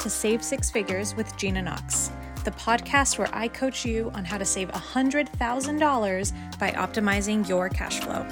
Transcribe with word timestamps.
to 0.00 0.08
Save 0.08 0.42
Six 0.42 0.70
Figures 0.70 1.14
with 1.14 1.36
Gina 1.36 1.60
Knox, 1.60 2.10
the 2.44 2.50
podcast 2.52 3.18
where 3.18 3.28
I 3.34 3.48
coach 3.48 3.84
you 3.84 4.10
on 4.14 4.24
how 4.24 4.38
to 4.38 4.46
save 4.46 4.70
$100,000 4.70 6.58
by 6.58 6.70
optimizing 6.70 7.46
your 7.46 7.68
cash 7.68 8.00
flow. 8.00 8.26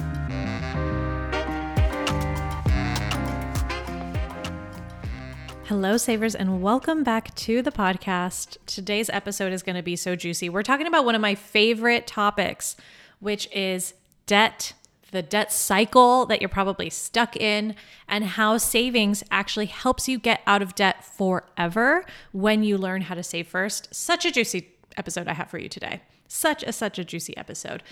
Hello, 5.66 5.98
savers, 5.98 6.34
and 6.34 6.62
welcome 6.62 7.04
back 7.04 7.34
to 7.34 7.60
the 7.60 7.70
podcast. 7.70 8.56
Today's 8.64 9.10
episode 9.10 9.52
is 9.52 9.62
going 9.62 9.76
to 9.76 9.82
be 9.82 9.94
so 9.94 10.16
juicy. 10.16 10.48
We're 10.48 10.62
talking 10.62 10.86
about 10.86 11.04
one 11.04 11.14
of 11.14 11.20
my 11.20 11.34
favorite 11.34 12.06
topics, 12.06 12.76
which 13.20 13.46
is 13.54 13.92
debt 14.24 14.72
the 15.10 15.22
debt 15.22 15.52
cycle 15.52 16.26
that 16.26 16.40
you're 16.40 16.48
probably 16.48 16.90
stuck 16.90 17.36
in, 17.36 17.74
and 18.08 18.24
how 18.24 18.58
savings 18.58 19.24
actually 19.30 19.66
helps 19.66 20.08
you 20.08 20.18
get 20.18 20.40
out 20.46 20.62
of 20.62 20.74
debt 20.74 21.04
forever 21.04 22.04
when 22.32 22.62
you 22.62 22.76
learn 22.78 23.02
how 23.02 23.14
to 23.14 23.22
save 23.22 23.48
first. 23.48 23.94
Such 23.94 24.24
a 24.24 24.30
juicy 24.30 24.68
episode 24.96 25.28
I 25.28 25.34
have 25.34 25.50
for 25.50 25.58
you 25.58 25.68
today. 25.68 26.02
Such 26.26 26.62
a 26.62 26.72
such 26.72 26.98
a 26.98 27.04
juicy 27.04 27.36
episode. 27.36 27.82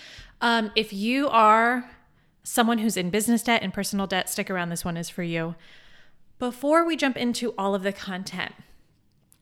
Um, 0.41 0.71
if 0.75 0.93
you 0.93 1.27
are 1.29 1.89
someone 2.43 2.77
who's 2.77 2.95
in 2.95 3.09
business 3.09 3.43
debt 3.43 3.63
and 3.63 3.73
personal 3.73 4.07
debt, 4.07 4.29
stick 4.29 4.49
around. 4.49 4.69
This 4.69 4.85
one 4.85 4.95
is 4.97 5.09
for 5.09 5.23
you. 5.23 5.55
Before 6.39 6.85
we 6.85 6.95
jump 6.95 7.17
into 7.17 7.53
all 7.57 7.73
of 7.73 7.81
the 7.81 7.91
content, 7.91 8.53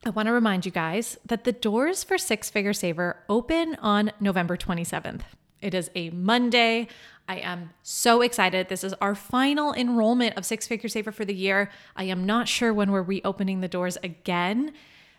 I 0.05 0.12
want 0.12 0.27
to 0.27 0.31
remind 0.31 0.65
you 0.65 0.71
guys 0.71 1.17
that 1.26 1.43
the 1.43 1.51
doors 1.51 2.03
for 2.03 2.17
Six 2.17 2.49
Figure 2.49 2.73
Saver 2.73 3.17
open 3.27 3.76
on 3.81 4.12
November 4.20 4.55
27th. 4.55 5.21
It 5.65 5.73
is 5.73 5.89
a 5.95 6.11
Monday. 6.11 6.87
I 7.27 7.37
am 7.37 7.71
so 7.81 8.21
excited. 8.21 8.70
This 8.70 8.84
is 8.84 8.93
our 9.01 9.15
final 9.15 9.73
enrollment 9.73 10.37
of 10.37 10.45
Six 10.45 10.67
Figure 10.67 10.87
Saver 10.87 11.12
for 11.12 11.26
the 11.26 11.34
year. 11.34 11.71
I 11.95 12.03
am 12.03 12.23
not 12.23 12.48
sure 12.48 12.71
when 12.71 12.91
we're 12.91 13.01
reopening 13.01 13.62
the 13.62 13.67
doors 13.67 13.98
again. 14.03 14.73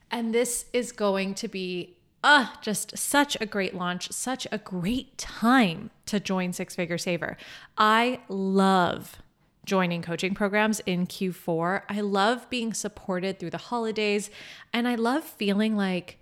And 0.09 0.33
this 0.33 0.67
is 0.73 0.93
going 0.93 1.35
to 1.35 1.49
be 1.49 1.97
uh, 2.23 2.47
just 2.61 2.97
such 2.97 3.37
a 3.41 3.47
great 3.47 3.75
launch, 3.75 4.13
such 4.13 4.47
a 4.53 4.59
great 4.59 5.19
time 5.19 5.91
to 6.07 6.21
join 6.21 6.53
Six 6.53 6.77
Figure 6.77 6.97
Saver. 6.97 7.37
I 7.77 8.21
love 8.29 9.17
joining 9.65 10.01
coaching 10.01 10.33
programs 10.33 10.79
in 10.87 11.09
Q4. 11.09 11.83
I 11.89 12.01
love 12.03 12.49
being 12.51 12.73
supported 12.73 13.41
through 13.41 13.51
the 13.51 13.59
holidays, 13.59 14.31
and 14.73 14.87
I 14.87 14.95
love 14.95 15.25
feeling 15.25 15.77
like, 15.77 16.21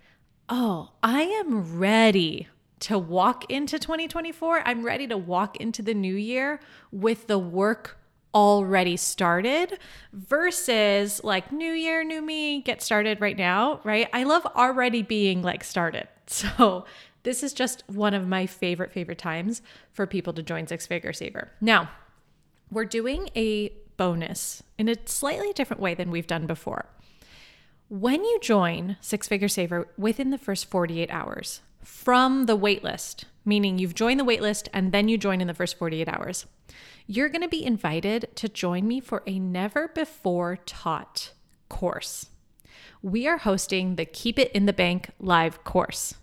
oh, 0.49 0.93
I 1.03 1.21
am 1.21 1.77
ready 1.77 2.47
to 2.81 2.97
walk 2.97 3.49
into 3.51 3.79
2024. 3.79 4.61
I'm 4.65 4.83
ready 4.83 5.07
to 5.07 5.17
walk 5.17 5.57
into 5.57 5.81
the 5.81 5.93
new 5.93 6.15
year 6.15 6.59
with 6.91 7.27
the 7.27 7.39
work 7.39 7.97
already 8.33 8.97
started 8.97 9.79
versus 10.11 11.23
like 11.23 11.51
new 11.53 11.71
year, 11.71 12.03
new 12.03 12.21
me, 12.21 12.61
get 12.61 12.81
started 12.81 13.21
right 13.21 13.37
now, 13.37 13.79
right? 13.85 14.09
I 14.11 14.23
love 14.23 14.45
already 14.45 15.01
being 15.01 15.41
like 15.41 15.63
started. 15.63 16.07
So, 16.27 16.85
this 17.21 17.43
is 17.43 17.53
just 17.53 17.83
one 17.87 18.15
of 18.15 18.27
my 18.27 18.47
favorite, 18.47 18.91
favorite 18.91 19.19
times 19.19 19.61
for 19.91 20.07
people 20.07 20.33
to 20.33 20.41
join 20.41 20.65
Six 20.65 20.87
Figure 20.87 21.13
Saver. 21.13 21.51
Now, 21.61 21.89
we're 22.71 22.85
doing 22.85 23.29
a 23.35 23.69
bonus 23.97 24.63
in 24.77 24.89
a 24.89 24.95
slightly 25.05 25.53
different 25.53 25.81
way 25.81 25.93
than 25.93 26.09
we've 26.09 26.25
done 26.25 26.47
before. 26.47 26.85
When 27.89 28.23
you 28.23 28.39
join 28.41 28.97
Six 29.01 29.27
Figure 29.27 29.47
Saver 29.47 29.87
within 29.97 30.31
the 30.31 30.37
first 30.39 30.69
48 30.69 31.11
hours, 31.11 31.61
from 31.85 32.47
the 32.47 32.57
waitlist, 32.57 33.25
meaning 33.45 33.77
you've 33.77 33.93
joined 33.93 34.19
the 34.19 34.25
waitlist 34.25 34.67
and 34.73 34.91
then 34.91 35.07
you 35.07 35.19
join 35.19 35.39
in 35.39 35.45
the 35.45 35.53
first 35.53 35.77
48 35.77 36.09
hours, 36.09 36.47
you're 37.05 37.29
going 37.29 37.43
to 37.43 37.47
be 37.47 37.63
invited 37.63 38.27
to 38.35 38.49
join 38.49 38.87
me 38.87 38.99
for 38.99 39.21
a 39.27 39.37
never 39.37 39.89
before 39.89 40.57
taught 40.65 41.31
course. 41.69 42.29
We 43.03 43.27
are 43.27 43.37
hosting 43.37 43.95
the 43.95 44.05
Keep 44.05 44.39
It 44.39 44.51
in 44.51 44.65
the 44.65 44.73
Bank 44.73 45.11
live 45.19 45.63
course. 45.63 46.15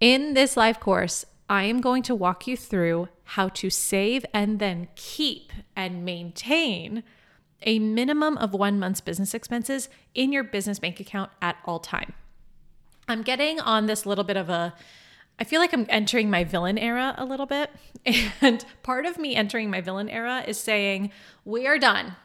In 0.00 0.34
this 0.34 0.56
live 0.56 0.78
course, 0.78 1.24
I 1.50 1.64
am 1.64 1.80
going 1.80 2.04
to 2.04 2.14
walk 2.14 2.46
you 2.46 2.56
through 2.56 3.08
how 3.24 3.48
to 3.48 3.70
save 3.70 4.24
and 4.32 4.60
then 4.60 4.86
keep 4.94 5.52
and 5.74 6.04
maintain 6.04 7.02
a 7.62 7.80
minimum 7.80 8.38
of 8.38 8.54
one 8.54 8.78
month's 8.78 9.00
business 9.00 9.34
expenses 9.34 9.88
in 10.14 10.32
your 10.32 10.44
business 10.44 10.78
bank 10.78 11.00
account 11.00 11.32
at 11.42 11.56
all 11.64 11.80
time. 11.80 12.12
I'm 13.08 13.22
getting 13.22 13.60
on 13.60 13.86
this 13.86 14.06
little 14.06 14.24
bit 14.24 14.36
of 14.36 14.48
a 14.48 14.74
I 15.38 15.44
feel 15.44 15.60
like 15.60 15.74
I'm 15.74 15.86
entering 15.88 16.30
my 16.30 16.44
villain 16.44 16.78
era 16.78 17.14
a 17.18 17.24
little 17.24 17.46
bit. 17.46 17.70
And 18.40 18.64
part 18.82 19.04
of 19.04 19.18
me 19.18 19.34
entering 19.34 19.70
my 19.70 19.80
villain 19.80 20.08
era 20.08 20.44
is 20.46 20.58
saying, 20.58 21.10
we 21.44 21.66
are 21.66 21.78
done. 21.78 22.16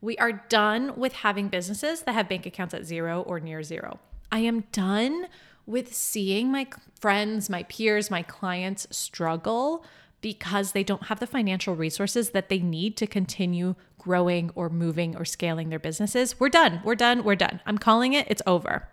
We 0.00 0.16
are 0.18 0.32
done 0.48 0.96
with 0.96 1.12
having 1.12 1.48
businesses 1.48 2.02
that 2.02 2.14
have 2.14 2.28
bank 2.28 2.46
accounts 2.46 2.74
at 2.74 2.86
zero 2.86 3.22
or 3.22 3.38
near 3.38 3.62
zero. 3.62 4.00
I 4.32 4.40
am 4.40 4.64
done 4.72 5.26
with 5.66 5.94
seeing 5.94 6.50
my 6.50 6.66
friends, 6.98 7.50
my 7.50 7.64
peers, 7.64 8.10
my 8.10 8.22
clients 8.22 8.86
struggle 8.90 9.84
because 10.20 10.72
they 10.72 10.82
don't 10.82 11.04
have 11.04 11.20
the 11.20 11.26
financial 11.26 11.76
resources 11.76 12.30
that 12.30 12.48
they 12.48 12.58
need 12.58 12.96
to 12.96 13.06
continue 13.06 13.74
growing 13.98 14.50
or 14.54 14.68
moving 14.68 15.16
or 15.16 15.24
scaling 15.24 15.68
their 15.68 15.78
businesses. 15.78 16.40
We're 16.40 16.48
done. 16.48 16.80
We're 16.84 16.94
done. 16.94 17.22
We're 17.24 17.36
done. 17.36 17.60
I'm 17.66 17.78
calling 17.78 18.12
it. 18.14 18.26
It's 18.28 18.42
over. 18.46 18.88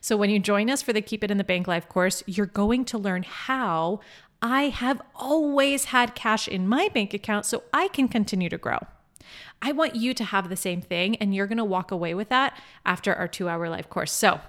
So 0.00 0.16
when 0.16 0.30
you 0.30 0.38
join 0.38 0.70
us 0.70 0.82
for 0.82 0.92
the 0.92 1.00
Keep 1.00 1.24
It 1.24 1.30
in 1.30 1.38
the 1.38 1.44
Bank 1.44 1.66
Live 1.66 1.88
course, 1.88 2.22
you're 2.26 2.46
going 2.46 2.84
to 2.86 2.98
learn 2.98 3.24
how 3.24 4.00
I 4.42 4.64
have 4.64 5.00
always 5.14 5.86
had 5.86 6.14
cash 6.14 6.46
in 6.46 6.68
my 6.68 6.88
bank 6.88 7.14
account 7.14 7.46
so 7.46 7.62
I 7.72 7.88
can 7.88 8.08
continue 8.08 8.48
to 8.48 8.58
grow. 8.58 8.78
I 9.62 9.72
want 9.72 9.96
you 9.96 10.14
to 10.14 10.24
have 10.24 10.48
the 10.48 10.56
same 10.56 10.80
thing, 10.80 11.16
and 11.16 11.34
you're 11.34 11.46
going 11.46 11.56
to 11.58 11.64
walk 11.64 11.90
away 11.90 12.14
with 12.14 12.28
that 12.28 12.60
after 12.84 13.14
our 13.14 13.26
two 13.26 13.48
hour 13.48 13.68
live 13.68 13.88
course. 13.88 14.12
So, 14.12 14.40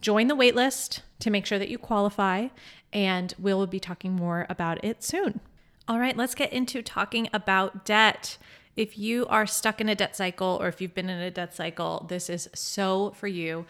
join 0.00 0.26
the 0.26 0.36
waitlist 0.36 1.00
to 1.20 1.30
make 1.30 1.46
sure 1.46 1.58
that 1.58 1.68
you 1.68 1.78
qualify, 1.78 2.48
and 2.92 3.32
we'll 3.38 3.66
be 3.66 3.80
talking 3.80 4.12
more 4.12 4.46
about 4.48 4.84
it 4.84 5.02
soon. 5.02 5.40
All 5.88 6.00
right, 6.00 6.16
let's 6.16 6.34
get 6.34 6.52
into 6.52 6.82
talking 6.82 7.28
about 7.32 7.84
debt. 7.84 8.38
If 8.76 8.98
you 8.98 9.26
are 9.28 9.46
stuck 9.46 9.80
in 9.80 9.88
a 9.88 9.94
debt 9.94 10.16
cycle 10.16 10.58
or 10.60 10.68
if 10.68 10.80
you've 10.80 10.94
been 10.94 11.08
in 11.08 11.20
a 11.20 11.30
debt 11.30 11.54
cycle, 11.54 12.04
this 12.08 12.28
is 12.28 12.48
so 12.52 13.12
for 13.12 13.28
you. 13.28 13.66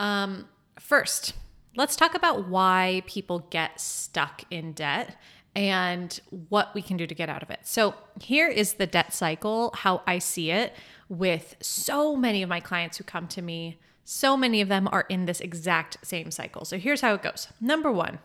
Um, 0.00 0.48
first, 0.78 1.34
let's 1.76 1.94
talk 1.94 2.14
about 2.14 2.48
why 2.48 3.02
people 3.06 3.46
get 3.50 3.78
stuck 3.78 4.42
in 4.50 4.72
debt 4.72 5.14
and 5.54 6.18
what 6.48 6.74
we 6.74 6.80
can 6.80 6.96
do 6.96 7.06
to 7.06 7.14
get 7.14 7.28
out 7.28 7.42
of 7.42 7.50
it. 7.50 7.60
So, 7.64 7.94
here 8.20 8.48
is 8.48 8.74
the 8.74 8.86
debt 8.86 9.12
cycle, 9.12 9.72
how 9.76 10.02
I 10.06 10.18
see 10.18 10.50
it 10.50 10.74
with 11.08 11.56
so 11.60 12.16
many 12.16 12.42
of 12.42 12.48
my 12.48 12.60
clients 12.60 12.96
who 12.96 13.04
come 13.04 13.28
to 13.28 13.42
me. 13.42 13.78
So 14.04 14.36
many 14.36 14.60
of 14.62 14.68
them 14.68 14.88
are 14.90 15.04
in 15.08 15.26
this 15.26 15.40
exact 15.40 15.98
same 16.02 16.30
cycle. 16.30 16.64
So, 16.64 16.78
here's 16.78 17.02
how 17.02 17.12
it 17.12 17.22
goes. 17.22 17.48
Number 17.60 17.92
one, 17.92 18.20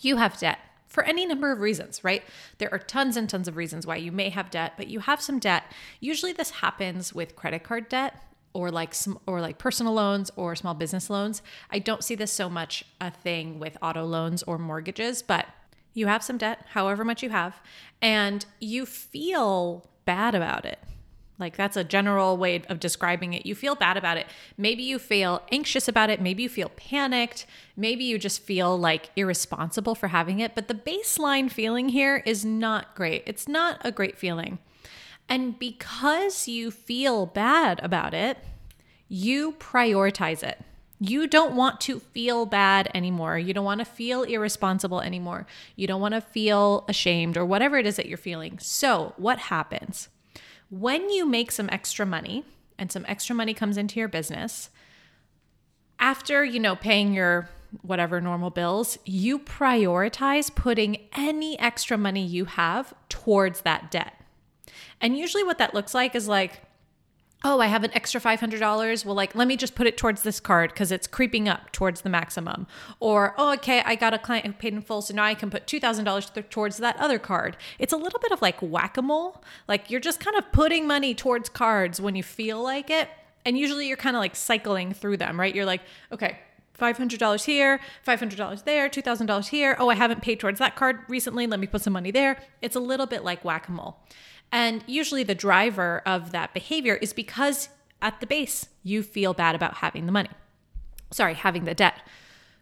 you 0.00 0.16
have 0.16 0.38
debt 0.38 0.58
for 0.86 1.02
any 1.04 1.26
number 1.26 1.52
of 1.52 1.60
reasons, 1.60 2.02
right? 2.02 2.22
There 2.56 2.72
are 2.72 2.78
tons 2.78 3.18
and 3.18 3.28
tons 3.28 3.46
of 3.46 3.58
reasons 3.58 3.86
why 3.86 3.96
you 3.96 4.10
may 4.10 4.30
have 4.30 4.50
debt, 4.50 4.72
but 4.78 4.86
you 4.86 5.00
have 5.00 5.20
some 5.20 5.38
debt. 5.38 5.64
Usually, 6.00 6.32
this 6.32 6.50
happens 6.50 7.12
with 7.12 7.36
credit 7.36 7.62
card 7.62 7.90
debt 7.90 8.22
or 8.58 8.72
like 8.72 8.92
some 8.92 9.20
or 9.24 9.40
like 9.40 9.56
personal 9.56 9.94
loans 9.94 10.32
or 10.34 10.56
small 10.56 10.74
business 10.74 11.08
loans. 11.08 11.42
I 11.70 11.78
don't 11.78 12.02
see 12.02 12.16
this 12.16 12.32
so 12.32 12.50
much 12.50 12.84
a 13.00 13.08
thing 13.08 13.60
with 13.60 13.78
auto 13.80 14.04
loans 14.04 14.42
or 14.42 14.58
mortgages, 14.58 15.22
but 15.22 15.46
you 15.94 16.08
have 16.08 16.24
some 16.24 16.38
debt, 16.38 16.66
however 16.70 17.04
much 17.04 17.22
you 17.22 17.30
have, 17.30 17.60
and 18.02 18.44
you 18.58 18.84
feel 18.84 19.88
bad 20.04 20.34
about 20.34 20.64
it. 20.64 20.80
Like 21.38 21.56
that's 21.56 21.76
a 21.76 21.84
general 21.84 22.36
way 22.36 22.60
of 22.68 22.80
describing 22.80 23.32
it. 23.32 23.46
You 23.46 23.54
feel 23.54 23.76
bad 23.76 23.96
about 23.96 24.16
it. 24.16 24.26
Maybe 24.56 24.82
you 24.82 24.98
feel 24.98 25.40
anxious 25.52 25.86
about 25.86 26.10
it. 26.10 26.20
Maybe 26.20 26.42
you 26.42 26.48
feel 26.48 26.70
panicked. 26.70 27.46
Maybe 27.76 28.02
you 28.02 28.18
just 28.18 28.42
feel 28.42 28.76
like 28.76 29.10
irresponsible 29.14 29.94
for 29.94 30.08
having 30.08 30.40
it. 30.40 30.56
But 30.56 30.66
the 30.66 30.74
baseline 30.74 31.48
feeling 31.48 31.90
here 31.90 32.24
is 32.26 32.44
not 32.44 32.96
great. 32.96 33.22
It's 33.24 33.46
not 33.46 33.80
a 33.84 33.92
great 33.92 34.18
feeling. 34.18 34.58
And 35.28 35.58
because 35.58 36.48
you 36.48 36.70
feel 36.70 37.26
bad 37.26 37.80
about 37.82 38.14
it, 38.14 38.38
you 39.08 39.52
prioritize 39.58 40.42
it. 40.42 40.58
You 41.00 41.26
don't 41.26 41.54
want 41.54 41.80
to 41.82 42.00
feel 42.00 42.44
bad 42.44 42.90
anymore. 42.94 43.38
You 43.38 43.54
don't 43.54 43.64
want 43.64 43.78
to 43.80 43.84
feel 43.84 44.24
irresponsible 44.24 45.00
anymore. 45.00 45.46
You 45.76 45.86
don't 45.86 46.00
want 46.00 46.14
to 46.14 46.20
feel 46.20 46.84
ashamed 46.88 47.36
or 47.36 47.44
whatever 47.44 47.78
it 47.78 47.86
is 47.86 47.96
that 47.96 48.06
you're 48.06 48.18
feeling. 48.18 48.58
So, 48.58 49.14
what 49.16 49.38
happens? 49.38 50.08
When 50.70 51.08
you 51.08 51.24
make 51.24 51.52
some 51.52 51.68
extra 51.70 52.04
money 52.04 52.44
and 52.78 52.90
some 52.90 53.04
extra 53.06 53.34
money 53.34 53.54
comes 53.54 53.76
into 53.76 54.00
your 54.00 54.08
business, 54.08 54.70
after, 56.00 56.44
you 56.44 56.58
know, 56.58 56.74
paying 56.74 57.12
your 57.12 57.48
whatever 57.82 58.20
normal 58.20 58.50
bills, 58.50 58.98
you 59.04 59.38
prioritize 59.38 60.54
putting 60.54 60.96
any 61.12 61.58
extra 61.60 61.96
money 61.96 62.24
you 62.24 62.46
have 62.46 62.92
towards 63.08 63.60
that 63.60 63.90
debt. 63.90 64.17
And 65.00 65.16
usually 65.16 65.44
what 65.44 65.58
that 65.58 65.74
looks 65.74 65.94
like 65.94 66.14
is 66.14 66.28
like, 66.28 66.62
oh, 67.44 67.60
I 67.60 67.66
have 67.66 67.84
an 67.84 67.94
extra 67.94 68.20
$500. 68.20 69.04
Well, 69.04 69.14
like, 69.14 69.34
let 69.34 69.46
me 69.46 69.56
just 69.56 69.74
put 69.74 69.86
it 69.86 69.96
towards 69.96 70.22
this 70.22 70.40
card 70.40 70.72
because 70.72 70.90
it's 70.90 71.06
creeping 71.06 71.48
up 71.48 71.70
towards 71.70 72.00
the 72.00 72.10
maximum. 72.10 72.66
Or, 72.98 73.34
oh, 73.38 73.52
okay, 73.54 73.80
I 73.84 73.94
got 73.94 74.12
a 74.12 74.18
client 74.18 74.46
who 74.46 74.52
paid 74.52 74.72
in 74.72 74.80
full, 74.80 75.02
so 75.02 75.14
now 75.14 75.24
I 75.24 75.34
can 75.34 75.50
put 75.50 75.66
$2,000 75.66 76.50
towards 76.50 76.78
that 76.78 76.96
other 76.96 77.18
card. 77.18 77.56
It's 77.78 77.92
a 77.92 77.96
little 77.96 78.18
bit 78.18 78.32
of 78.32 78.42
like 78.42 78.60
whack 78.60 78.96
a 78.96 79.02
mole. 79.02 79.42
Like, 79.68 79.90
you're 79.90 80.00
just 80.00 80.18
kind 80.18 80.36
of 80.36 80.50
putting 80.50 80.86
money 80.86 81.14
towards 81.14 81.48
cards 81.48 82.00
when 82.00 82.16
you 82.16 82.24
feel 82.24 82.60
like 82.60 82.90
it. 82.90 83.08
And 83.44 83.56
usually 83.56 83.86
you're 83.86 83.96
kind 83.96 84.16
of 84.16 84.20
like 84.20 84.34
cycling 84.34 84.92
through 84.92 85.18
them, 85.18 85.38
right? 85.38 85.54
You're 85.54 85.64
like, 85.64 85.82
okay, 86.10 86.38
$500 86.78 87.44
here, 87.44 87.80
$500 88.06 88.64
there, 88.64 88.88
$2,000 88.88 89.48
here. 89.48 89.76
Oh, 89.78 89.88
I 89.88 89.94
haven't 89.94 90.22
paid 90.22 90.40
towards 90.40 90.58
that 90.58 90.76
card 90.76 90.98
recently. 91.08 91.46
Let 91.46 91.60
me 91.60 91.66
put 91.66 91.82
some 91.82 91.92
money 91.92 92.10
there. 92.10 92.40
It's 92.62 92.76
a 92.76 92.80
little 92.80 93.06
bit 93.06 93.24
like 93.24 93.44
whack 93.44 93.68
a 93.68 93.72
mole. 93.72 93.98
And 94.50 94.82
usually 94.86 95.22
the 95.22 95.34
driver 95.34 96.02
of 96.06 96.32
that 96.32 96.54
behavior 96.54 96.94
is 96.96 97.12
because 97.12 97.68
at 98.00 98.20
the 98.20 98.26
base, 98.26 98.68
you 98.82 99.02
feel 99.02 99.34
bad 99.34 99.54
about 99.54 99.74
having 99.74 100.06
the 100.06 100.12
money. 100.12 100.30
Sorry, 101.10 101.34
having 101.34 101.64
the 101.64 101.74
debt. 101.74 102.00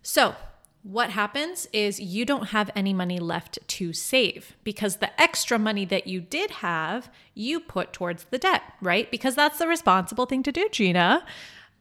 So, 0.02 0.34
what 0.82 1.10
happens 1.10 1.66
is 1.72 1.98
you 1.98 2.24
don't 2.24 2.50
have 2.50 2.70
any 2.76 2.94
money 2.94 3.18
left 3.18 3.58
to 3.66 3.92
save 3.92 4.56
because 4.62 4.96
the 4.96 5.20
extra 5.20 5.58
money 5.58 5.84
that 5.84 6.06
you 6.06 6.20
did 6.20 6.50
have, 6.52 7.10
you 7.34 7.58
put 7.58 7.92
towards 7.92 8.24
the 8.24 8.38
debt, 8.38 8.62
right? 8.80 9.10
Because 9.10 9.34
that's 9.34 9.58
the 9.58 9.66
responsible 9.66 10.26
thing 10.26 10.44
to 10.44 10.52
do, 10.52 10.68
Gina. 10.70 11.26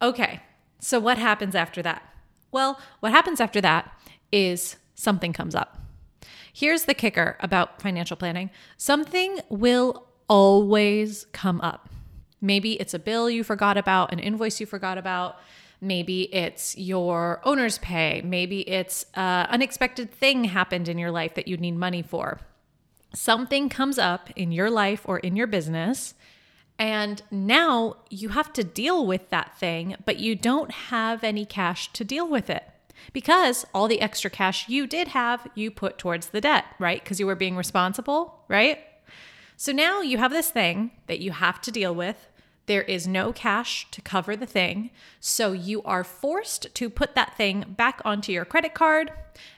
Okay, 0.01 0.41
so 0.79 0.99
what 0.99 1.19
happens 1.19 1.53
after 1.53 1.83
that? 1.83 2.01
Well, 2.51 2.79
what 2.99 3.11
happens 3.11 3.39
after 3.39 3.61
that 3.61 3.91
is 4.31 4.77
something 4.95 5.33
comes 5.33 5.53
up. 5.53 5.84
Here's 6.57 6.85
the 6.85 6.93
kicker 6.93 7.35
about 7.41 7.81
financial 7.81 8.15
planning 8.15 8.49
something 8.77 9.41
will 9.49 10.07
always 10.29 11.25
come 11.33 11.59
up. 11.59 11.89
Maybe 12.39 12.79
it's 12.79 12.93
a 12.93 12.99
bill 12.99 13.29
you 13.29 13.43
forgot 13.43 13.75
about, 13.75 14.13
an 14.13 14.19
invoice 14.19 14.61
you 14.61 14.65
forgot 14.65 14.97
about. 14.97 15.35
Maybe 15.81 16.33
it's 16.33 16.77
your 16.77 17.41
owner's 17.43 17.77
pay. 17.79 18.21
Maybe 18.23 18.61
it's 18.69 19.05
an 19.15 19.47
unexpected 19.47 20.13
thing 20.13 20.45
happened 20.45 20.87
in 20.87 20.97
your 20.97 21.11
life 21.11 21.35
that 21.35 21.49
you 21.49 21.57
need 21.57 21.75
money 21.75 22.01
for. 22.01 22.39
Something 23.13 23.67
comes 23.67 23.99
up 23.99 24.29
in 24.37 24.53
your 24.53 24.69
life 24.69 25.01
or 25.03 25.19
in 25.19 25.35
your 25.35 25.47
business, 25.47 26.13
and 26.79 27.21
now 27.29 27.97
you 28.09 28.29
have 28.29 28.53
to 28.53 28.63
deal 28.63 29.05
with 29.05 29.29
that 29.29 29.57
thing, 29.57 29.97
but 30.05 30.19
you 30.19 30.37
don't 30.37 30.71
have 30.71 31.21
any 31.21 31.45
cash 31.45 31.91
to 31.91 32.05
deal 32.05 32.29
with 32.29 32.49
it 32.49 32.63
because 33.13 33.65
all 33.73 33.87
the 33.87 34.01
extra 34.01 34.29
cash 34.29 34.67
you 34.69 34.87
did 34.87 35.09
have, 35.09 35.47
you 35.55 35.71
put 35.71 35.97
towards 35.97 36.27
the 36.27 36.41
debt, 36.41 36.65
right? 36.79 37.03
Because 37.03 37.19
you 37.19 37.25
were 37.25 37.35
being 37.35 37.55
responsible, 37.55 38.43
right? 38.47 38.79
So 39.57 39.71
now 39.71 40.01
you 40.01 40.17
have 40.17 40.31
this 40.31 40.49
thing 40.49 40.91
that 41.07 41.19
you 41.19 41.31
have 41.31 41.61
to 41.61 41.71
deal 41.71 41.93
with. 41.93 42.27
There 42.65 42.81
is 42.81 43.07
no 43.07 43.31
cash 43.31 43.89
to 43.91 44.01
cover 44.01 44.35
the 44.35 44.47
thing. 44.47 44.89
So 45.19 45.51
you 45.51 45.83
are 45.83 46.03
forced 46.03 46.73
to 46.73 46.89
put 46.89 47.15
that 47.15 47.37
thing 47.37 47.75
back 47.77 48.01
onto 48.03 48.31
your 48.31 48.45
credit 48.45 48.73
card. 48.73 49.11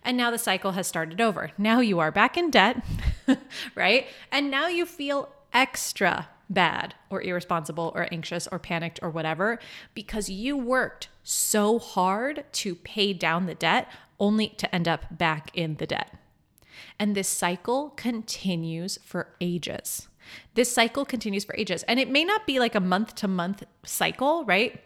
And 0.04 0.18
now 0.18 0.30
the 0.30 0.38
cycle 0.38 0.74
has 0.74 0.88
started 0.88 1.22
over. 1.22 1.52
Now 1.58 1.80
you 1.80 2.00
are 2.00 2.12
back 2.12 2.38
in 2.38 2.52
debt, 2.52 2.84
right? 3.76 4.08
And 4.32 4.52
now 4.52 4.68
you 4.68 4.86
feel 4.86 5.30
extra 5.54 6.28
bad 6.50 6.96
or 7.10 7.22
irresponsible 7.22 7.92
or 7.96 8.08
anxious 8.12 8.48
or 8.52 8.60
panicked 8.60 9.00
or 9.02 9.10
whatever 9.10 9.60
because 9.94 10.30
you 10.30 10.58
worked 10.58 11.10
so 11.30 11.78
hard 11.78 12.46
to 12.54 12.74
pay 12.74 13.12
down 13.12 13.48
the 13.48 13.56
debt 13.56 13.90
only 14.18 14.48
to 14.48 14.74
end 14.74 14.88
up 14.88 15.18
back 15.18 15.52
in 15.54 15.76
the 15.76 15.86
debt. 15.86 16.14
And 16.98 17.16
this 17.16 17.28
cycle 17.28 17.90
continues 17.92 18.98
for 19.04 19.36
ages. 19.42 20.08
This 20.54 20.72
cycle 20.72 21.04
continues 21.04 21.44
for 21.44 21.54
ages. 21.58 21.84
And 21.84 22.00
it 22.00 22.10
may 22.10 22.24
not 22.24 22.48
be 22.48 22.60
like 22.60 22.76
a 22.76 22.80
month 22.80 23.14
to 23.16 23.28
month 23.28 23.64
cycle, 23.84 24.46
right? 24.46 24.82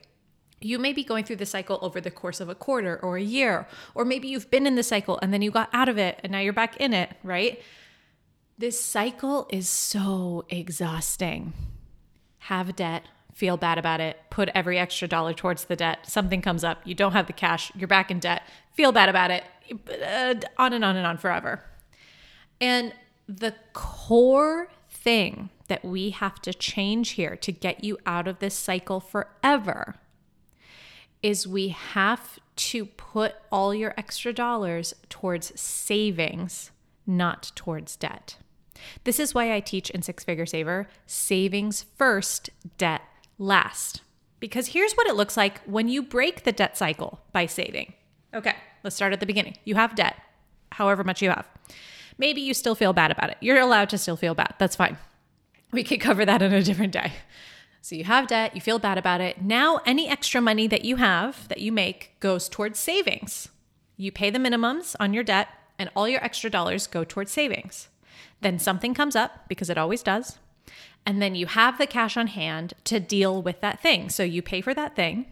You 0.60 0.80
may 0.80 0.94
be 0.94 1.04
going 1.04 1.26
through 1.26 1.36
the 1.36 1.46
cycle 1.46 1.78
over 1.84 2.02
the 2.02 2.10
course 2.10 2.40
of 2.40 2.50
a 2.50 2.56
quarter 2.56 3.00
or 3.04 3.18
a 3.18 3.22
year, 3.22 3.68
or 3.94 4.04
maybe 4.04 4.28
you've 4.28 4.50
been 4.50 4.66
in 4.66 4.76
the 4.76 4.84
cycle 4.84 5.20
and 5.22 5.32
then 5.32 5.44
you 5.44 5.52
got 5.52 5.70
out 5.74 5.90
of 5.90 6.00
it 6.00 6.20
and 6.24 6.32
now 6.32 6.40
you're 6.40 6.54
back 6.54 6.78
in 6.78 6.94
it, 6.94 7.12
right? 7.24 7.62
This 8.58 8.80
cycle 8.80 9.48
is 9.52 9.70
so 9.70 10.46
exhausting. 10.50 11.54
Have 12.40 12.76
debt, 12.76 13.04
feel 13.34 13.58
bad 13.58 13.78
about 13.78 14.00
it, 14.00 14.18
put 14.30 14.50
every 14.54 14.78
extra 14.78 15.08
dollar 15.08 15.34
towards 15.34 15.66
the 15.66 15.76
debt. 15.76 16.00
Something 16.08 16.42
comes 16.42 16.64
up, 16.64 16.82
you 16.86 16.94
don't 16.94 17.14
have 17.14 17.28
the 17.28 17.34
cash, 17.34 17.72
you're 17.76 17.88
back 17.88 18.12
in 18.12 18.20
debt, 18.20 18.44
feel 18.74 18.92
bad 18.92 19.10
about 19.10 19.32
it, 19.32 19.44
uh, 19.90 20.36
on 20.58 20.74
and 20.74 20.84
on 20.84 20.96
and 20.96 21.06
on 21.06 21.18
forever. 21.18 21.64
And 22.60 22.94
the 23.28 23.56
core 23.74 24.68
thing 24.90 25.50
that 25.68 25.84
we 25.84 26.12
have 26.12 26.42
to 26.42 26.54
change 26.54 27.12
here 27.12 27.36
to 27.38 27.52
get 27.52 27.84
you 27.84 27.98
out 28.06 28.28
of 28.28 28.40
this 28.40 28.54
cycle 28.54 29.00
forever 29.00 29.96
is 31.24 31.48
we 31.48 31.70
have 31.70 32.40
to 32.56 32.86
put 32.86 33.36
all 33.52 33.74
your 33.74 33.94
extra 33.96 34.34
dollars 34.34 34.94
towards 35.10 35.60
savings, 35.60 36.72
not 37.08 37.52
towards 37.56 37.96
debt. 37.96 38.38
This 39.04 39.20
is 39.20 39.34
why 39.34 39.54
I 39.54 39.60
teach 39.60 39.90
in 39.92 40.02
Six 40.02 40.24
Figure 40.24 40.46
Saver 40.46 40.88
savings 41.06 41.86
first, 41.96 42.50
debt 42.78 43.02
last. 43.42 44.02
Because 44.40 44.68
here's 44.68 44.94
what 44.94 45.08
it 45.08 45.16
looks 45.16 45.36
like 45.36 45.62
when 45.64 45.90
you 45.90 46.02
break 46.02 46.44
the 46.44 46.52
debt 46.52 46.78
cycle 46.78 47.20
by 47.32 47.48
saving. 47.48 47.94
Okay, 48.34 48.56
let's 48.84 48.96
start 48.96 49.14
at 49.14 49.20
the 49.20 49.26
beginning. 49.26 49.58
You 49.66 49.76
have 49.76 49.96
debt, 49.96 50.16
however 50.72 51.04
much 51.04 51.22
you 51.22 51.30
have. 51.30 51.48
Maybe 52.18 52.42
you 52.42 52.54
still 52.54 52.76
feel 52.76 52.94
bad 52.94 53.12
about 53.12 53.32
it. 53.32 53.38
You're 53.42 53.60
allowed 53.60 53.90
to 53.90 53.98
still 53.98 54.16
feel 54.16 54.36
bad. 54.36 54.54
That's 54.60 54.76
fine. 54.76 54.98
We 55.72 55.84
could 55.84 56.00
cover 56.02 56.24
that 56.26 56.42
in 56.42 56.54
a 56.54 56.64
different 56.64 56.94
day. 56.94 57.14
So 57.82 57.96
you 57.96 58.04
have 58.04 58.28
debt, 58.28 58.54
you 58.54 58.62
feel 58.62 58.78
bad 58.78 59.00
about 59.00 59.22
it. 59.22 59.42
Now, 59.42 59.82
any 59.88 60.08
extra 60.08 60.40
money 60.40 60.68
that 60.68 60.86
you 60.86 60.98
have, 60.98 61.48
that 61.48 61.62
you 61.62 61.72
make, 61.72 62.20
goes 62.20 62.48
towards 62.48 62.78
savings. 62.78 63.50
You 63.98 64.12
pay 64.12 64.30
the 64.30 64.38
minimums 64.38 64.96
on 65.00 65.14
your 65.14 65.24
debt, 65.24 65.48
and 65.80 65.90
all 65.96 66.08
your 66.08 66.24
extra 66.24 66.50
dollars 66.50 66.86
go 66.86 67.04
towards 67.04 67.32
savings. 67.32 67.88
Then 68.42 68.60
something 68.60 68.94
comes 68.94 69.16
up, 69.16 69.48
because 69.48 69.70
it 69.70 69.80
always 69.80 70.04
does. 70.04 70.38
And 71.06 71.22
then 71.22 71.36
you 71.36 71.48
have 71.48 71.78
the 71.78 71.88
cash 71.88 72.16
on 72.16 72.28
hand 72.28 72.74
to 72.86 73.00
deal 73.00 73.42
with 73.42 73.62
that 73.62 73.82
thing. 73.82 74.10
So 74.10 74.24
you 74.24 74.42
pay 74.42 74.62
for 74.62 74.74
that 74.74 74.96
thing. 74.96 75.26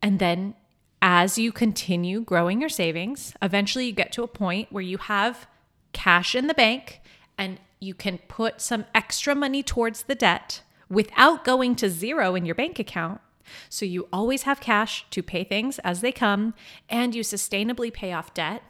And 0.00 0.18
then 0.18 0.54
as 1.02 1.38
you 1.38 1.52
continue 1.52 2.20
growing 2.20 2.60
your 2.60 2.68
savings, 2.68 3.34
eventually 3.42 3.86
you 3.86 3.92
get 3.92 4.12
to 4.12 4.22
a 4.22 4.28
point 4.28 4.70
where 4.70 4.82
you 4.82 4.98
have 4.98 5.46
cash 5.92 6.34
in 6.34 6.46
the 6.46 6.54
bank 6.54 7.00
and 7.36 7.58
you 7.80 7.94
can 7.94 8.18
put 8.18 8.60
some 8.60 8.84
extra 8.94 9.34
money 9.34 9.62
towards 9.62 10.04
the 10.04 10.14
debt 10.14 10.62
without 10.88 11.44
going 11.44 11.74
to 11.76 11.88
zero 11.88 12.34
in 12.34 12.44
your 12.44 12.54
bank 12.54 12.78
account. 12.78 13.20
So 13.68 13.84
you 13.84 14.08
always 14.12 14.42
have 14.42 14.60
cash 14.60 15.06
to 15.10 15.22
pay 15.22 15.44
things 15.44 15.78
as 15.80 16.00
they 16.00 16.12
come 16.12 16.54
and 16.88 17.14
you 17.14 17.22
sustainably 17.22 17.92
pay 17.92 18.12
off 18.12 18.34
debt 18.34 18.62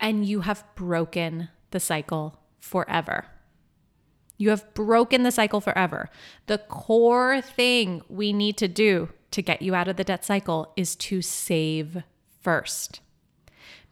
and 0.00 0.24
you 0.24 0.40
have 0.40 0.64
broken 0.74 1.48
the 1.70 1.80
cycle 1.80 2.38
forever. 2.60 3.26
You 4.36 4.50
have 4.50 4.74
broken 4.74 5.22
the 5.22 5.30
cycle 5.30 5.60
forever. 5.60 6.10
The 6.46 6.58
core 6.58 7.40
thing 7.40 8.02
we 8.08 8.32
need 8.32 8.56
to 8.58 8.68
do 8.68 9.10
to 9.30 9.42
get 9.42 9.62
you 9.62 9.74
out 9.74 9.88
of 9.88 9.96
the 9.96 10.04
debt 10.04 10.24
cycle 10.24 10.72
is 10.76 10.96
to 10.96 11.22
save 11.22 12.02
first. 12.40 13.00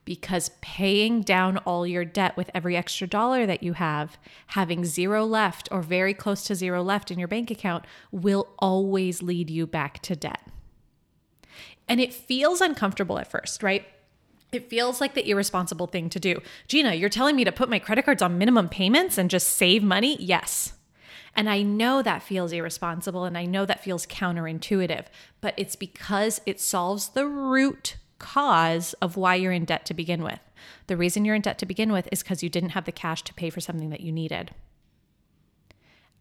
Because 0.05 0.51
paying 0.61 1.23
down 1.23 1.59
all 1.59 1.87
your 1.87 2.05
debt 2.05 2.37
with 2.37 2.51
every 2.55 2.77
extra 2.77 3.07
dollar 3.07 3.47
that 3.47 3.63
you 3.63 3.75
have, 3.75 4.19
having 4.49 4.85
zero 4.85 5.25
left 5.25 5.69
or 5.71 5.83
very 5.83 6.15
close 6.15 6.43
to 6.45 6.55
zero 6.55 6.83
left 6.83 7.11
in 7.11 7.19
your 7.19 7.29
bank 7.29 7.51
account, 7.51 7.85
will 8.11 8.49
always 8.59 9.23
lead 9.23 9.51
you 9.51 9.67
back 9.67 10.01
to 10.01 10.17
debt. 10.17 10.41
And 11.87 12.01
it 12.01 12.15
feels 12.15 12.61
uncomfortable 12.61 13.19
at 13.19 13.31
first, 13.31 13.63
right? 13.63 13.85
It 14.53 14.69
feels 14.69 15.01
like 15.01 15.15
the 15.15 15.29
irresponsible 15.29 15.87
thing 15.87 16.11
to 16.11 16.19
do. 16.19 16.41
Gina, 16.67 16.95
you're 16.95 17.09
telling 17.09 17.37
me 17.37 17.45
to 17.45 17.53
put 17.53 17.71
my 17.71 17.79
credit 17.79 18.05
cards 18.05 18.23
on 18.23 18.39
minimum 18.39 18.69
payments 18.69 19.17
and 19.17 19.31
just 19.31 19.51
save 19.51 19.83
money? 19.83 20.17
Yes. 20.21 20.73
And 21.37 21.49
I 21.49 21.63
know 21.63 22.03
that 22.03 22.23
feels 22.23 22.53
irresponsible 22.53 23.25
and 23.25 23.39
I 23.39 23.45
know 23.45 23.65
that 23.65 23.85
feels 23.85 24.07
counterintuitive, 24.07 25.07
but 25.41 25.55
it's 25.57 25.77
because 25.77 26.41
it 26.47 26.61
solves 26.61 27.11
the 27.11 27.27
root 27.27 27.97
cause 28.19 28.95
of 28.95 29.17
why 29.17 29.37
you're 29.37 29.53
in 29.53 29.65
debt 29.65 29.87
to 29.87 29.95
begin 29.95 30.23
with. 30.23 30.41
The 30.89 30.97
reason 30.97 31.25
you're 31.25 31.37
in 31.37 31.43
debt 31.43 31.59
to 31.59 31.67
begin 31.67 31.93
with 31.93 32.09
is 32.11 32.23
because 32.23 32.43
you 32.43 32.49
didn't 32.49 32.71
have 32.71 32.85
the 32.85 32.93
cash 32.93 33.23
to 33.23 33.35
pay 33.35 33.49
for 33.51 33.61
something 33.61 33.91
that 33.91 34.01
you 34.01 34.11
needed. 34.13 34.51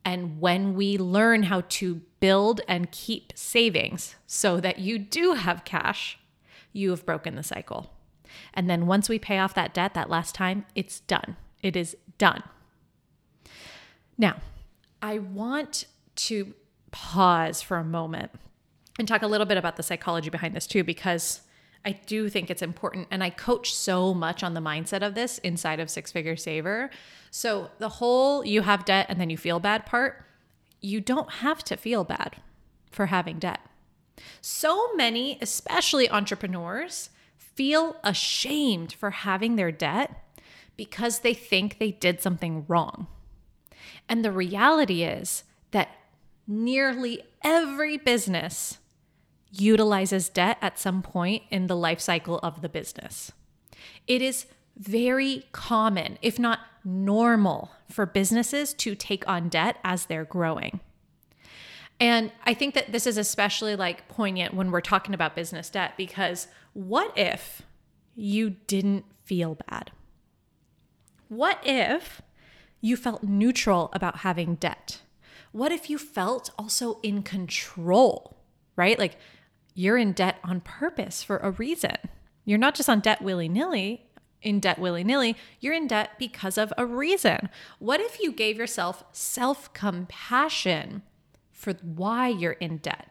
And 0.06 0.40
when 0.40 0.76
we 0.76 0.98
learn 0.98 1.44
how 1.44 1.62
to 1.70 2.02
build 2.20 2.62
and 2.68 2.92
keep 2.92 3.34
savings 3.36 4.16
so 4.28 4.60
that 4.60 4.80
you 4.80 4.98
do 4.98 5.34
have 5.34 5.66
cash, 5.66 6.18
you 6.72 6.92
have 6.92 7.06
broken 7.06 7.36
the 7.36 7.44
cycle. 7.44 7.92
And 8.54 8.70
then 8.70 8.88
once 8.88 9.10
we 9.10 9.20
pay 9.20 9.40
off 9.40 9.54
that 9.54 9.74
debt 9.74 9.94
that 9.94 10.10
last 10.10 10.36
time, 10.36 10.66
it's 10.76 11.00
done. 11.02 11.36
It 11.62 11.76
is 11.76 11.96
done. 12.18 12.44
Now, 14.18 14.38
I 15.02 15.20
want 15.20 15.86
to 16.16 16.54
pause 16.92 17.62
for 17.62 17.78
a 17.78 17.84
moment 17.84 18.32
and 18.98 19.08
talk 19.08 19.22
a 19.22 19.28
little 19.28 19.46
bit 19.46 19.58
about 19.58 19.78
the 19.78 19.84
psychology 19.84 20.30
behind 20.30 20.56
this 20.56 20.68
too, 20.68 20.84
because 20.84 21.42
I 21.86 21.94
do 21.94 22.28
think 22.28 22.50
it's 22.50 22.62
important. 22.62 23.08
And 23.10 23.24
I 23.24 23.30
coach 23.30 23.74
so 23.74 24.14
much 24.14 24.44
on 24.44 24.54
the 24.54 24.60
mindset 24.60 25.06
of 25.06 25.16
this 25.16 25.38
inside 25.40 25.80
of 25.80 25.90
Six 25.90 26.12
Figure 26.12 26.36
Saver. 26.36 26.90
So, 27.32 27.70
the 27.80 27.90
whole 27.90 28.46
you 28.46 28.64
have 28.64 28.86
debt 28.86 29.06
and 29.10 29.20
then 29.20 29.30
you 29.30 29.38
feel 29.38 29.60
bad 29.60 29.86
part, 29.86 30.26
you 30.82 31.00
don't 31.00 31.32
have 31.34 31.64
to 31.66 31.78
feel 31.78 32.04
bad 32.04 32.38
for 32.92 33.08
having 33.08 33.40
debt. 33.40 33.62
So 34.42 34.94
many, 34.96 35.38
especially 35.42 36.10
entrepreneurs, 36.10 37.10
feel 37.60 37.98
ashamed 38.06 38.94
for 38.94 39.10
having 39.10 39.58
their 39.58 39.70
debt 39.70 40.24
because 40.78 41.20
they 41.20 41.34
think 41.34 41.78
they 41.78 41.92
did 41.92 42.22
something 42.22 42.64
wrong. 42.70 43.06
And 44.08 44.24
the 44.24 44.32
reality 44.32 45.04
is 45.04 45.44
that 45.72 45.90
nearly 46.48 47.22
every 47.44 47.98
business 47.98 48.78
utilizes 49.52 50.30
debt 50.30 50.58
at 50.62 50.80
some 50.80 51.02
point 51.02 51.44
in 51.52 51.68
the 51.68 51.76
life 51.76 52.00
cycle 52.00 52.40
of 52.42 52.62
the 52.62 52.70
business. 52.70 53.34
It 54.08 54.22
is 54.22 54.46
very 54.78 55.44
common, 55.52 56.18
if 56.22 56.40
not 56.40 56.60
normal, 56.86 57.72
for 57.92 58.06
businesses 58.06 58.74
to 58.76 58.96
take 58.96 59.28
on 59.28 59.50
debt 59.50 59.80
as 59.84 60.06
they're 60.06 60.24
growing. 60.24 60.80
And 62.00 62.32
I 62.46 62.54
think 62.54 62.76
that 62.76 62.92
this 62.92 63.06
is 63.06 63.18
especially 63.18 63.76
like 63.76 64.08
poignant 64.08 64.54
when 64.54 64.72
we're 64.72 64.82
talking 64.82 65.14
about 65.14 65.36
business 65.36 65.70
debt 65.70 65.94
because 65.98 66.48
what 66.74 67.18
if 67.18 67.64
you 68.16 68.52
didn't 68.68 69.06
feel 69.26 69.58
bad? 69.70 69.92
What 71.28 71.60
if 71.64 72.22
you 72.82 72.96
felt 72.96 73.24
neutral 73.24 73.90
about 73.94 74.20
having 74.20 74.56
debt? 74.56 75.02
What 75.52 75.72
if 75.72 75.90
you 75.90 75.98
felt 75.98 76.52
also 76.58 77.00
in 77.04 77.22
control, 77.24 78.38
right? 78.76 78.98
Like 78.98 79.18
you're 79.74 79.98
in 79.98 80.14
debt 80.14 80.38
on 80.44 80.62
purpose 80.62 81.22
for 81.22 81.38
a 81.38 81.52
reason. 81.52 81.98
You're 82.46 82.58
not 82.58 82.76
just 82.76 82.90
on 82.90 83.02
debt 83.02 83.22
willy 83.22 83.50
nilly, 83.50 84.06
in 84.42 84.60
debt 84.60 84.80
willy 84.80 85.04
nilly, 85.04 85.36
you're 85.60 85.74
in 85.74 85.88
debt 85.88 86.12
because 86.18 86.58
of 86.58 86.72
a 86.78 86.86
reason. 86.86 87.50
What 87.80 88.00
if 88.00 88.22
you 88.22 88.32
gave 88.32 88.58
yourself 88.58 89.04
self 89.12 89.74
compassion 89.74 91.02
for 91.60 91.74
why 91.84 92.30
you're 92.30 92.54
in 92.54 92.78
debt? 92.78 93.08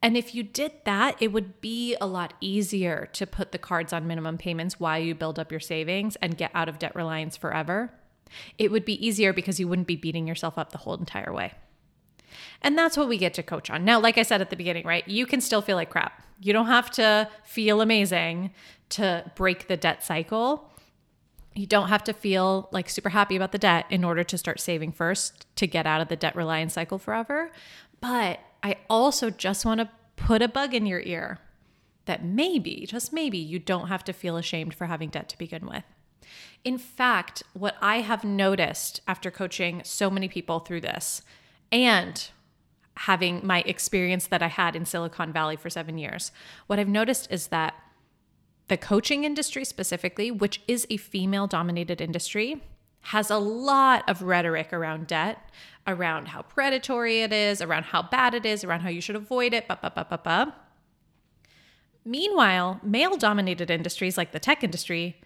And 0.00 0.16
if 0.16 0.34
you 0.34 0.44
did 0.44 0.72
that, 0.84 1.16
it 1.20 1.32
would 1.32 1.60
be 1.60 1.96
a 2.00 2.06
lot 2.06 2.34
easier 2.40 3.08
to 3.14 3.26
put 3.26 3.50
the 3.50 3.58
cards 3.58 3.92
on 3.92 4.06
minimum 4.06 4.38
payments 4.38 4.78
while 4.78 5.00
you 5.00 5.14
build 5.14 5.38
up 5.38 5.50
your 5.50 5.60
savings 5.60 6.14
and 6.16 6.36
get 6.36 6.52
out 6.54 6.68
of 6.68 6.78
debt 6.78 6.94
reliance 6.94 7.36
forever. 7.36 7.90
It 8.56 8.70
would 8.70 8.84
be 8.84 9.04
easier 9.04 9.32
because 9.32 9.58
you 9.58 9.66
wouldn't 9.66 9.88
be 9.88 9.96
beating 9.96 10.28
yourself 10.28 10.58
up 10.58 10.70
the 10.70 10.78
whole 10.78 10.94
entire 10.94 11.32
way. 11.32 11.54
And 12.62 12.78
that's 12.78 12.96
what 12.96 13.08
we 13.08 13.18
get 13.18 13.34
to 13.34 13.42
coach 13.42 13.68
on. 13.68 13.84
Now, 13.84 13.98
like 13.98 14.16
I 14.16 14.22
said 14.22 14.40
at 14.40 14.50
the 14.50 14.56
beginning, 14.56 14.86
right? 14.86 15.06
You 15.08 15.26
can 15.26 15.40
still 15.40 15.62
feel 15.62 15.76
like 15.76 15.90
crap. 15.90 16.22
You 16.40 16.52
don't 16.52 16.66
have 16.66 16.90
to 16.92 17.28
feel 17.44 17.80
amazing 17.80 18.52
to 18.90 19.30
break 19.34 19.66
the 19.66 19.76
debt 19.76 20.04
cycle. 20.04 20.70
You 21.56 21.66
don't 21.66 21.88
have 21.88 22.04
to 22.04 22.12
feel 22.12 22.68
like 22.70 22.90
super 22.90 23.08
happy 23.08 23.34
about 23.34 23.52
the 23.52 23.58
debt 23.58 23.86
in 23.88 24.04
order 24.04 24.22
to 24.22 24.36
start 24.36 24.60
saving 24.60 24.92
first 24.92 25.46
to 25.56 25.66
get 25.66 25.86
out 25.86 26.02
of 26.02 26.08
the 26.08 26.16
debt 26.16 26.36
reliance 26.36 26.74
cycle 26.74 26.98
forever. 26.98 27.50
But 28.00 28.40
I 28.62 28.76
also 28.90 29.30
just 29.30 29.64
want 29.64 29.80
to 29.80 29.88
put 30.16 30.42
a 30.42 30.48
bug 30.48 30.74
in 30.74 30.84
your 30.84 31.00
ear 31.00 31.38
that 32.04 32.22
maybe, 32.22 32.86
just 32.86 33.12
maybe, 33.12 33.38
you 33.38 33.58
don't 33.58 33.88
have 33.88 34.04
to 34.04 34.12
feel 34.12 34.36
ashamed 34.36 34.74
for 34.74 34.86
having 34.86 35.08
debt 35.08 35.30
to 35.30 35.38
begin 35.38 35.66
with. 35.66 35.84
In 36.62 36.76
fact, 36.76 37.42
what 37.54 37.76
I 37.80 38.00
have 38.00 38.22
noticed 38.22 39.00
after 39.08 39.30
coaching 39.30 39.80
so 39.82 40.10
many 40.10 40.28
people 40.28 40.60
through 40.60 40.82
this 40.82 41.22
and 41.72 42.28
having 42.98 43.46
my 43.46 43.60
experience 43.62 44.26
that 44.26 44.42
I 44.42 44.48
had 44.48 44.76
in 44.76 44.84
Silicon 44.84 45.32
Valley 45.32 45.56
for 45.56 45.70
seven 45.70 45.96
years, 45.96 46.32
what 46.66 46.78
I've 46.78 46.88
noticed 46.88 47.28
is 47.30 47.48
that 47.48 47.74
the 48.68 48.76
coaching 48.76 49.24
industry 49.24 49.64
specifically, 49.64 50.30
which 50.30 50.60
is 50.66 50.86
a 50.90 50.96
female 50.96 51.46
dominated 51.46 52.00
industry, 52.00 52.62
has 53.00 53.30
a 53.30 53.38
lot 53.38 54.08
of 54.08 54.22
rhetoric 54.22 54.72
around 54.72 55.06
debt, 55.06 55.38
around 55.86 56.28
how 56.28 56.42
predatory 56.42 57.22
it 57.22 57.32
is, 57.32 57.62
around 57.62 57.84
how 57.84 58.02
bad 58.02 58.34
it 58.34 58.44
is, 58.44 58.64
around 58.64 58.80
how 58.80 58.88
you 58.88 59.00
should 59.00 59.14
avoid 59.14 59.54
it, 59.54 59.68
ba 59.68 59.78
ba 59.80 59.92
ba 59.94 60.06
ba 60.08 60.18
ba. 60.22 60.54
Meanwhile, 62.04 62.80
male 62.82 63.16
dominated 63.16 63.70
industries 63.70 64.16
like 64.16 64.32
the 64.32 64.40
tech 64.40 64.64
industry 64.64 65.20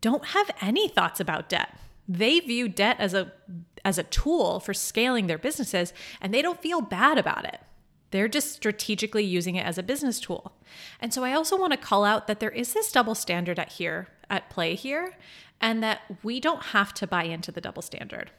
don't 0.00 0.26
have 0.26 0.50
any 0.60 0.88
thoughts 0.88 1.20
about 1.20 1.48
debt. 1.48 1.78
They 2.08 2.40
view 2.40 2.68
debt 2.68 2.96
as 2.98 3.14
a 3.14 3.32
as 3.84 3.98
a 3.98 4.04
tool 4.04 4.60
for 4.60 4.74
scaling 4.74 5.26
their 5.26 5.38
businesses 5.38 5.92
and 6.20 6.32
they 6.32 6.42
don't 6.42 6.60
feel 6.60 6.80
bad 6.80 7.18
about 7.18 7.44
it. 7.44 7.60
They're 8.12 8.28
just 8.28 8.52
strategically 8.52 9.24
using 9.24 9.56
it 9.56 9.66
as 9.66 9.78
a 9.78 9.82
business 9.82 10.20
tool. 10.20 10.52
And 11.00 11.12
so 11.12 11.24
I 11.24 11.32
also 11.32 11.58
want 11.58 11.72
to 11.72 11.78
call 11.78 12.04
out 12.04 12.28
that 12.28 12.40
there 12.40 12.50
is 12.50 12.72
this 12.72 12.92
double 12.92 13.14
standard 13.14 13.58
at 13.58 13.72
here 13.72 14.08
at 14.30 14.48
play 14.48 14.74
here 14.74 15.14
and 15.60 15.82
that 15.82 16.00
we 16.22 16.38
don't 16.38 16.62
have 16.66 16.94
to 16.94 17.06
buy 17.06 17.24
into 17.24 17.50
the 17.50 17.60
double 17.60 17.82
standard. 17.82 18.30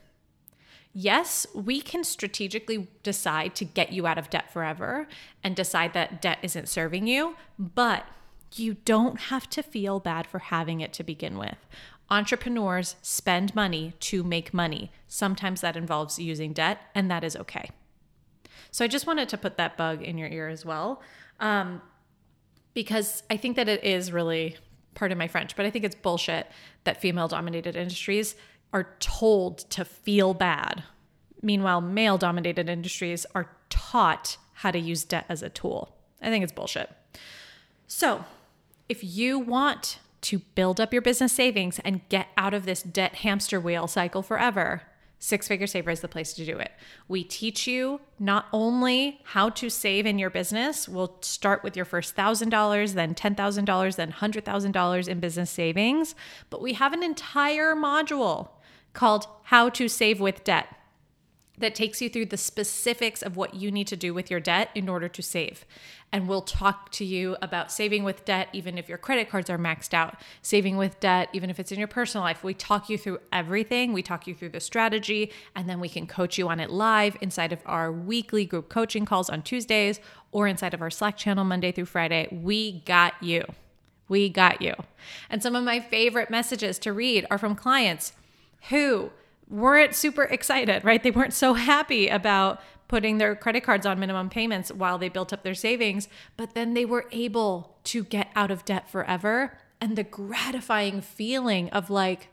Yes, 0.92 1.44
we 1.54 1.80
can 1.80 2.04
strategically 2.04 2.86
decide 3.02 3.56
to 3.56 3.64
get 3.64 3.92
you 3.92 4.06
out 4.06 4.16
of 4.16 4.30
debt 4.30 4.52
forever 4.52 5.08
and 5.42 5.56
decide 5.56 5.92
that 5.92 6.22
debt 6.22 6.38
isn't 6.42 6.68
serving 6.68 7.08
you, 7.08 7.34
but 7.58 8.06
you 8.54 8.74
don't 8.84 9.22
have 9.22 9.50
to 9.50 9.62
feel 9.62 9.98
bad 9.98 10.28
for 10.28 10.38
having 10.38 10.80
it 10.80 10.92
to 10.92 11.02
begin 11.02 11.36
with. 11.36 11.58
Entrepreneurs 12.10 12.94
spend 13.02 13.56
money 13.56 13.94
to 13.98 14.22
make 14.22 14.54
money. 14.54 14.92
Sometimes 15.08 15.60
that 15.62 15.76
involves 15.76 16.18
using 16.20 16.52
debt, 16.52 16.82
and 16.94 17.10
that 17.10 17.24
is 17.24 17.34
okay. 17.34 17.70
So 18.74 18.84
I 18.84 18.88
just 18.88 19.06
wanted 19.06 19.28
to 19.28 19.38
put 19.38 19.56
that 19.56 19.76
bug 19.76 20.02
in 20.02 20.18
your 20.18 20.26
ear 20.26 20.48
as 20.48 20.64
well, 20.64 21.00
um, 21.38 21.80
because 22.74 23.22
I 23.30 23.36
think 23.36 23.54
that 23.54 23.68
it 23.68 23.84
is 23.84 24.10
really, 24.10 24.56
pardon 24.96 25.16
my 25.16 25.28
French, 25.28 25.54
but 25.54 25.64
I 25.64 25.70
think 25.70 25.84
it's 25.84 25.94
bullshit 25.94 26.48
that 26.82 27.00
female 27.00 27.28
dominated 27.28 27.76
industries 27.76 28.34
are 28.72 28.88
told 28.98 29.58
to 29.70 29.84
feel 29.84 30.34
bad. 30.34 30.82
Meanwhile, 31.40 31.82
male 31.82 32.18
dominated 32.18 32.68
industries 32.68 33.24
are 33.32 33.48
taught 33.70 34.38
how 34.54 34.72
to 34.72 34.78
use 34.80 35.04
debt 35.04 35.26
as 35.28 35.40
a 35.40 35.50
tool. 35.50 35.94
I 36.20 36.30
think 36.30 36.42
it's 36.42 36.52
bullshit. 36.52 36.90
So, 37.86 38.24
if 38.88 39.04
you 39.04 39.38
want 39.38 40.00
to 40.22 40.40
build 40.56 40.80
up 40.80 40.92
your 40.92 41.00
business 41.00 41.32
savings 41.32 41.78
and 41.84 42.00
get 42.08 42.26
out 42.36 42.54
of 42.54 42.66
this 42.66 42.82
debt 42.82 43.14
hamster 43.14 43.60
wheel 43.60 43.86
cycle 43.86 44.22
forever, 44.22 44.82
Six 45.24 45.48
Figure 45.48 45.66
Saver 45.66 45.90
is 45.90 46.02
the 46.02 46.08
place 46.08 46.34
to 46.34 46.44
do 46.44 46.58
it. 46.58 46.70
We 47.08 47.24
teach 47.24 47.66
you 47.66 48.02
not 48.18 48.44
only 48.52 49.22
how 49.24 49.48
to 49.48 49.70
save 49.70 50.04
in 50.04 50.18
your 50.18 50.28
business, 50.28 50.86
we'll 50.86 51.16
start 51.22 51.64
with 51.64 51.76
your 51.76 51.86
first 51.86 52.14
$1,000, 52.14 52.92
then 52.92 53.14
$10,000, 53.14 53.96
then 53.96 54.12
$100,000 54.12 55.08
in 55.08 55.20
business 55.20 55.50
savings, 55.50 56.14
but 56.50 56.60
we 56.60 56.74
have 56.74 56.92
an 56.92 57.02
entire 57.02 57.74
module 57.74 58.50
called 58.92 59.26
How 59.44 59.70
to 59.70 59.88
Save 59.88 60.20
with 60.20 60.44
Debt 60.44 60.66
that 61.58 61.74
takes 61.74 62.02
you 62.02 62.08
through 62.08 62.26
the 62.26 62.36
specifics 62.36 63.22
of 63.22 63.36
what 63.36 63.54
you 63.54 63.70
need 63.70 63.86
to 63.86 63.96
do 63.96 64.12
with 64.12 64.30
your 64.30 64.40
debt 64.40 64.70
in 64.74 64.88
order 64.88 65.08
to 65.08 65.22
save. 65.22 65.64
And 66.12 66.28
we'll 66.28 66.42
talk 66.42 66.90
to 66.92 67.04
you 67.04 67.36
about 67.42 67.72
saving 67.72 68.04
with 68.04 68.24
debt, 68.24 68.48
even 68.52 68.78
if 68.78 68.88
your 68.88 68.98
credit 68.98 69.28
cards 69.28 69.50
are 69.50 69.58
maxed 69.58 69.94
out, 69.94 70.16
saving 70.42 70.76
with 70.76 71.00
debt, 71.00 71.28
even 71.32 71.50
if 71.50 71.58
it's 71.58 71.72
in 71.72 71.78
your 71.78 71.88
personal 71.88 72.24
life. 72.24 72.44
We 72.44 72.54
talk 72.54 72.88
you 72.88 72.98
through 72.98 73.18
everything. 73.32 73.92
We 73.92 74.02
talk 74.02 74.26
you 74.26 74.34
through 74.34 74.50
the 74.50 74.60
strategy, 74.60 75.32
and 75.54 75.68
then 75.68 75.80
we 75.80 75.88
can 75.88 76.06
coach 76.06 76.38
you 76.38 76.48
on 76.48 76.60
it 76.60 76.70
live 76.70 77.16
inside 77.20 77.52
of 77.52 77.60
our 77.66 77.90
weekly 77.90 78.44
group 78.44 78.68
coaching 78.68 79.04
calls 79.04 79.28
on 79.28 79.42
Tuesdays 79.42 80.00
or 80.30 80.46
inside 80.46 80.74
of 80.74 80.82
our 80.82 80.90
Slack 80.90 81.16
channel 81.16 81.44
Monday 81.44 81.72
through 81.72 81.86
Friday. 81.86 82.28
We 82.30 82.80
got 82.80 83.14
you. 83.20 83.44
We 84.08 84.28
got 84.28 84.60
you. 84.60 84.74
And 85.30 85.42
some 85.42 85.56
of 85.56 85.64
my 85.64 85.80
favorite 85.80 86.30
messages 86.30 86.78
to 86.80 86.92
read 86.92 87.26
are 87.30 87.38
from 87.38 87.54
clients 87.54 88.12
who 88.68 89.10
weren't 89.54 89.94
super 89.94 90.24
excited, 90.24 90.84
right? 90.84 91.02
They 91.02 91.12
weren't 91.12 91.32
so 91.32 91.54
happy 91.54 92.08
about 92.08 92.60
putting 92.88 93.18
their 93.18 93.36
credit 93.36 93.62
cards 93.62 93.86
on 93.86 94.00
minimum 94.00 94.28
payments 94.28 94.72
while 94.72 94.98
they 94.98 95.08
built 95.08 95.32
up 95.32 95.42
their 95.42 95.54
savings, 95.54 96.08
but 96.36 96.54
then 96.54 96.74
they 96.74 96.84
were 96.84 97.06
able 97.12 97.78
to 97.84 98.04
get 98.04 98.28
out 98.34 98.50
of 98.50 98.64
debt 98.64 98.90
forever. 98.90 99.56
And 99.80 99.96
the 99.96 100.04
gratifying 100.04 101.00
feeling 101.00 101.70
of 101.70 101.88
like, 101.88 102.28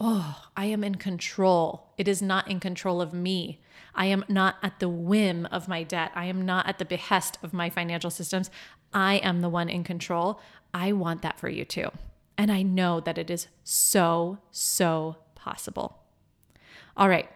oh, 0.00 0.44
I 0.56 0.66
am 0.66 0.82
in 0.82 0.96
control. 0.96 1.92
It 1.98 2.08
is 2.08 2.22
not 2.22 2.50
in 2.50 2.58
control 2.58 3.00
of 3.00 3.12
me. 3.12 3.60
I 3.94 4.06
am 4.06 4.24
not 4.28 4.56
at 4.62 4.80
the 4.80 4.88
whim 4.88 5.46
of 5.50 5.68
my 5.68 5.82
debt. 5.82 6.10
I 6.14 6.24
am 6.26 6.44
not 6.44 6.66
at 6.66 6.78
the 6.78 6.84
behest 6.84 7.38
of 7.42 7.52
my 7.52 7.70
financial 7.70 8.10
systems. 8.10 8.50
I 8.92 9.16
am 9.16 9.40
the 9.40 9.48
one 9.48 9.68
in 9.68 9.84
control. 9.84 10.40
I 10.72 10.92
want 10.92 11.22
that 11.22 11.38
for 11.38 11.48
you 11.48 11.64
too. 11.64 11.90
And 12.38 12.50
I 12.50 12.62
know 12.62 13.00
that 13.00 13.18
it 13.18 13.30
is 13.30 13.48
so, 13.62 14.38
so 14.50 15.16
possible. 15.34 16.05
All 16.96 17.08
right. 17.08 17.28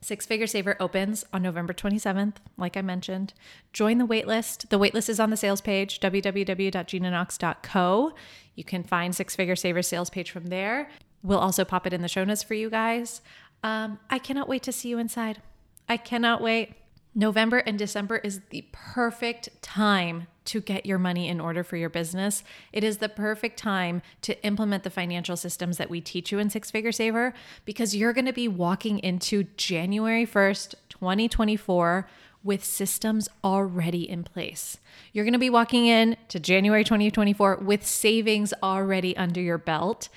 Six 0.00 0.26
Figure 0.26 0.48
Saver 0.48 0.76
opens 0.80 1.24
on 1.32 1.42
November 1.42 1.72
27th, 1.72 2.34
like 2.56 2.76
I 2.76 2.82
mentioned. 2.82 3.34
Join 3.72 3.98
the 3.98 4.06
waitlist. 4.06 4.68
The 4.68 4.78
waitlist 4.78 5.08
is 5.08 5.20
on 5.20 5.30
the 5.30 5.36
sales 5.36 5.60
page, 5.60 6.00
www.ginaknox.co. 6.00 8.12
You 8.56 8.64
can 8.64 8.82
find 8.82 9.14
Six 9.14 9.36
Figure 9.36 9.54
Saver 9.54 9.82
sales 9.82 10.10
page 10.10 10.32
from 10.32 10.46
there. 10.46 10.90
We'll 11.22 11.38
also 11.38 11.64
pop 11.64 11.86
it 11.86 11.92
in 11.92 12.02
the 12.02 12.08
show 12.08 12.24
notes 12.24 12.42
for 12.42 12.54
you 12.54 12.68
guys. 12.68 13.20
Um, 13.62 14.00
I 14.10 14.18
cannot 14.18 14.48
wait 14.48 14.64
to 14.64 14.72
see 14.72 14.88
you 14.88 14.98
inside. 14.98 15.40
I 15.88 15.96
cannot 15.96 16.42
wait. 16.42 16.74
November 17.14 17.58
and 17.58 17.78
December 17.78 18.16
is 18.18 18.40
the 18.50 18.64
perfect 18.72 19.50
time 19.60 20.26
to 20.44 20.60
get 20.60 20.86
your 20.86 20.98
money 20.98 21.28
in 21.28 21.40
order 21.40 21.62
for 21.62 21.76
your 21.76 21.90
business. 21.90 22.42
It 22.72 22.82
is 22.82 22.98
the 22.98 23.08
perfect 23.08 23.58
time 23.58 24.02
to 24.22 24.42
implement 24.44 24.82
the 24.82 24.90
financial 24.90 25.36
systems 25.36 25.76
that 25.76 25.90
we 25.90 26.00
teach 26.00 26.32
you 26.32 26.38
in 26.38 26.50
Six 26.50 26.70
Figure 26.70 26.90
Saver 26.90 27.34
because 27.64 27.94
you're 27.94 28.14
going 28.14 28.26
to 28.26 28.32
be 28.32 28.48
walking 28.48 28.98
into 28.98 29.44
January 29.56 30.26
1st, 30.26 30.74
2024 30.88 32.08
with 32.42 32.64
systems 32.64 33.28
already 33.44 34.08
in 34.08 34.24
place. 34.24 34.78
You're 35.12 35.24
going 35.24 35.32
to 35.32 35.38
be 35.38 35.50
walking 35.50 35.86
in 35.86 36.16
to 36.28 36.40
January 36.40 36.82
2024 36.82 37.56
with 37.56 37.86
savings 37.86 38.52
already 38.62 39.16
under 39.16 39.40
your 39.40 39.58
belt 39.58 40.08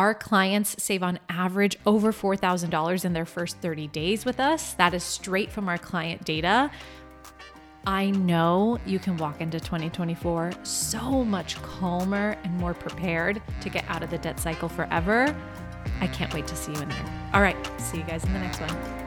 Our 0.00 0.14
clients 0.14 0.82
save 0.82 1.02
on 1.02 1.18
average 1.28 1.76
over 1.84 2.10
$4,000 2.10 3.04
in 3.04 3.12
their 3.12 3.26
first 3.26 3.58
30 3.58 3.88
days 3.88 4.24
with 4.24 4.40
us. 4.40 4.72
That 4.72 4.94
is 4.94 5.04
straight 5.04 5.52
from 5.52 5.68
our 5.68 5.76
client 5.76 6.24
data. 6.24 6.70
I 7.86 8.10
know 8.12 8.78
you 8.86 8.98
can 8.98 9.18
walk 9.18 9.42
into 9.42 9.60
2024 9.60 10.52
so 10.62 11.22
much 11.22 11.60
calmer 11.60 12.38
and 12.44 12.56
more 12.56 12.72
prepared 12.72 13.42
to 13.60 13.68
get 13.68 13.84
out 13.90 14.02
of 14.02 14.08
the 14.08 14.16
debt 14.16 14.40
cycle 14.40 14.70
forever. 14.70 15.36
I 16.00 16.06
can't 16.06 16.32
wait 16.32 16.46
to 16.46 16.56
see 16.56 16.72
you 16.72 16.80
in 16.80 16.88
there. 16.88 17.30
All 17.34 17.42
right, 17.42 17.58
see 17.78 17.98
you 17.98 18.04
guys 18.04 18.24
in 18.24 18.32
the 18.32 18.38
next 18.38 18.58
one. 18.62 18.99